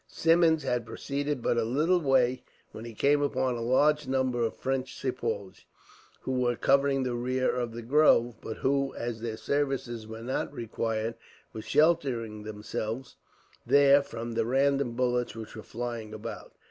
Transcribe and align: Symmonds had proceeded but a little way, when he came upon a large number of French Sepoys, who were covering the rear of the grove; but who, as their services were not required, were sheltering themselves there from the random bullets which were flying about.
Symmonds 0.07 0.63
had 0.63 0.83
proceeded 0.83 1.43
but 1.43 1.59
a 1.59 1.63
little 1.63 1.99
way, 1.99 2.41
when 2.71 2.85
he 2.85 2.93
came 2.95 3.21
upon 3.21 3.53
a 3.55 3.61
large 3.61 4.07
number 4.07 4.41
of 4.43 4.55
French 4.57 4.97
Sepoys, 4.97 5.65
who 6.21 6.31
were 6.31 6.55
covering 6.55 7.03
the 7.03 7.13
rear 7.13 7.51
of 7.55 7.71
the 7.71 7.83
grove; 7.83 8.35
but 8.41 8.57
who, 8.57 8.95
as 8.95 9.21
their 9.21 9.37
services 9.37 10.07
were 10.07 10.23
not 10.23 10.51
required, 10.51 11.13
were 11.53 11.61
sheltering 11.61 12.41
themselves 12.41 13.15
there 13.63 14.01
from 14.01 14.31
the 14.31 14.43
random 14.47 14.93
bullets 14.95 15.35
which 15.35 15.55
were 15.55 15.61
flying 15.61 16.15
about. 16.15 16.55